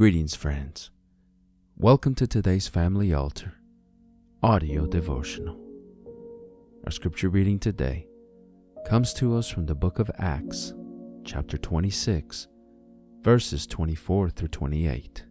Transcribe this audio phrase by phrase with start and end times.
[0.00, 0.90] Greetings, friends.
[1.76, 3.52] Welcome to today's Family Altar
[4.42, 5.60] audio devotional.
[6.86, 8.06] Our scripture reading today
[8.86, 10.72] comes to us from the book of Acts,
[11.26, 12.48] chapter 26,
[13.20, 15.26] verses 24 through 28.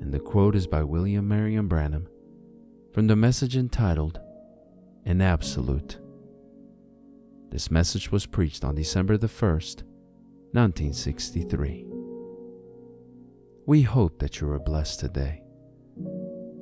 [0.00, 2.08] And the quote is by William Marion Branham
[2.94, 4.18] from the message entitled
[5.04, 5.98] An Absolute.
[7.50, 9.82] This message was preached on December the 1st,
[10.52, 11.91] 1963.
[13.64, 15.42] We hope that you are blessed today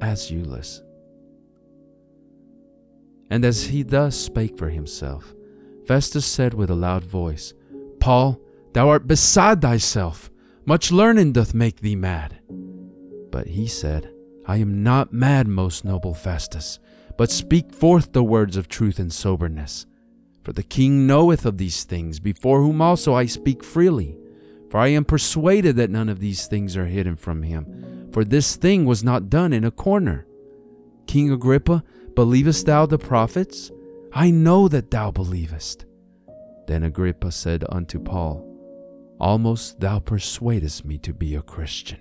[0.03, 0.87] as you listen.
[3.31, 5.35] And as he thus spake for himself,
[5.87, 7.55] Festus said with a loud voice,
[8.01, 8.41] Paul,
[8.75, 10.31] thou art beside thyself.
[10.67, 12.41] Much learning doth make thee mad.
[13.31, 14.13] But he said,
[14.47, 16.79] I am not mad, most noble Festus,
[17.17, 19.87] but speak forth the words of truth and soberness.
[20.43, 24.17] For the king knoweth of these things, before whom also I speak freely.
[24.71, 28.09] For I am persuaded that none of these things are hidden from him.
[28.13, 30.27] For this thing was not done in a corner.
[31.09, 31.83] King Agrippa,
[32.15, 33.73] believest thou the prophets?
[34.13, 35.87] I know that thou believest.
[36.69, 38.47] Then Agrippa said unto Paul,
[39.19, 41.99] Almost thou persuadest me to be a Christian.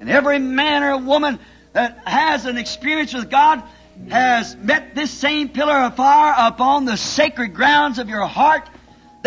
[0.00, 1.38] And every man or woman
[1.74, 3.62] that has an experience with God
[4.08, 8.68] has met this same pillar of fire upon the sacred grounds of your heart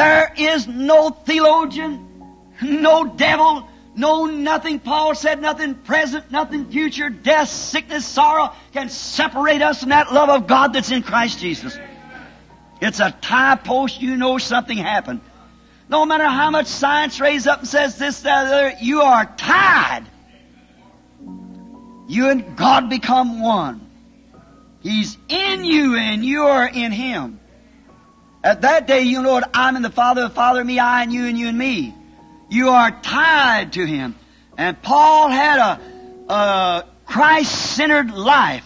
[0.02, 2.08] there is no theologian,
[2.62, 4.80] no devil, no nothing.
[4.80, 10.30] Paul said nothing present, nothing future, death, sickness, sorrow can separate us from that love
[10.30, 11.78] of God that's in Christ Jesus.
[12.82, 15.22] It's a tie post, you know something happened.
[15.88, 20.06] No matter how much science raises up and says this, that, other, you are tied.
[22.08, 23.90] You and God become one.
[24.80, 27.41] He's in you and you are in Him.
[28.44, 29.50] At that day, you know what?
[29.54, 31.94] I'm in the Father, the Father, me, I, and you, and you, and me.
[32.50, 34.16] You are tied to Him.
[34.58, 38.66] And Paul had a, a Christ-centered life.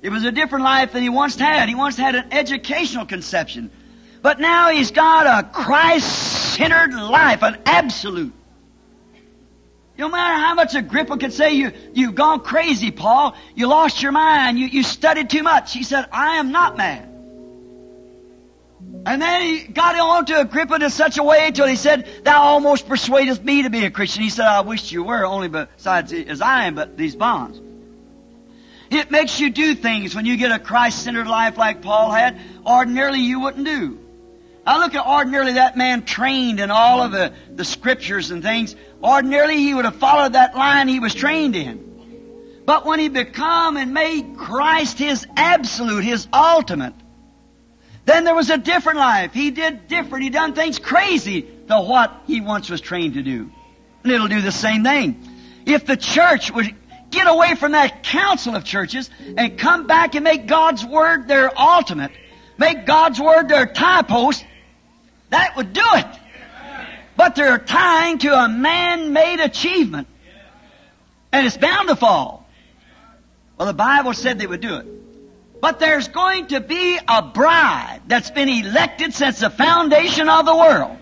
[0.00, 1.68] It was a different life than he once had.
[1.68, 3.70] He once had an educational conception.
[4.22, 8.32] But now he's got a Christ-centered life, an absolute.
[9.98, 14.12] No matter how much Agrippa could say you, you've gone crazy, Paul, you lost your
[14.12, 15.72] mind, you, you studied too much.
[15.72, 17.08] He said, I am not mad.
[19.08, 22.42] And then he got on to Agrippa in such a way until he said, Thou
[22.42, 24.22] almost persuadest me to be a Christian.
[24.22, 27.58] He said, I wish you were, only besides as I am, but these bonds.
[28.90, 33.20] It makes you do things when you get a Christ-centered life like Paul had, ordinarily
[33.20, 33.98] you wouldn't do.
[34.66, 38.76] I look at ordinarily that man trained in all of the, the scriptures and things.
[39.02, 42.62] Ordinarily he would have followed that line he was trained in.
[42.66, 46.92] But when he become and made Christ his absolute, his ultimate,
[48.08, 49.32] then there was a different life.
[49.34, 50.24] He did different.
[50.24, 53.50] He done things crazy to what he once was trained to do.
[54.02, 55.22] And it'll do the same thing.
[55.66, 56.74] If the church would
[57.10, 61.50] get away from that council of churches and come back and make God's Word their
[61.58, 62.12] ultimate,
[62.56, 64.44] make God's Word their tie post,
[65.30, 66.06] that would do it.
[67.16, 70.06] But they're tying to a man-made achievement.
[71.32, 72.48] And it's bound to fall.
[73.58, 74.86] Well, the Bible said they would do it.
[75.60, 80.56] But there's going to be a bride that's been elected since the foundation of the
[80.56, 80.96] world.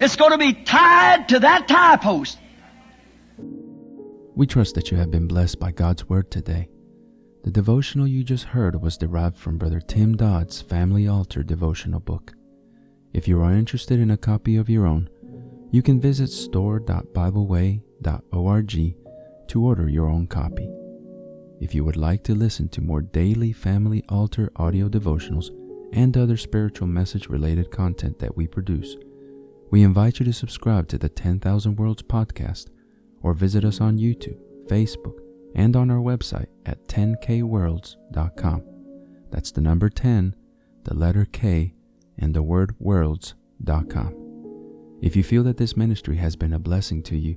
[0.00, 2.38] It's going to be tied to that tie post.
[4.34, 6.68] We trust that you have been blessed by God's Word today.
[7.44, 12.32] The devotional you just heard was derived from Brother Tim Dodd's Family Altar devotional book.
[13.12, 15.10] If you are interested in a copy of your own,
[15.70, 18.94] you can visit store.bibleway.org
[19.48, 20.68] to order your own copy.
[21.60, 25.50] If you would like to listen to more daily family altar audio devotionals
[25.92, 28.96] and other spiritual message related content that we produce,
[29.70, 32.68] we invite you to subscribe to the 10,000 Worlds podcast
[33.22, 35.18] or visit us on YouTube, Facebook,
[35.54, 38.62] and on our website at 10kworlds.com.
[39.30, 40.36] That's the number 10,
[40.84, 41.74] the letter K,
[42.16, 44.14] and the word worlds.com.
[45.02, 47.36] If you feel that this ministry has been a blessing to you,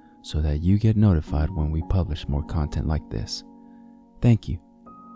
[0.21, 3.43] so that you get notified when we publish more content like this.
[4.21, 4.59] Thank you,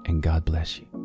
[0.06, 1.05] and God bless you.